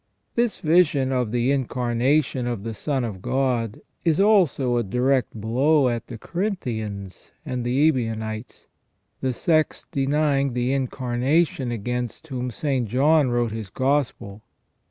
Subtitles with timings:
[0.33, 5.89] This vision of the Incarnation of the Son of God is also a direct blow
[5.89, 8.65] at the Corinthians and the Ebionites,
[9.21, 12.89] the sects denying the Incarnation against whom St.
[12.89, 14.41] John wrote his Gospel.